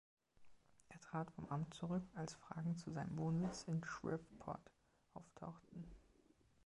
Er 0.89 0.99
trat 0.99 1.29
vom 1.29 1.47
Amt 1.51 1.75
zurück, 1.75 2.01
als 2.15 2.33
Fragen 2.33 2.75
zu 2.75 2.89
seinem 2.89 3.15
Wohnsitz 3.19 3.65
in 3.67 3.83
Shreveport 3.83 4.71
auftauchten. 5.13 5.83